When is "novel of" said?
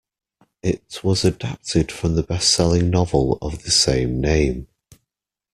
2.89-3.61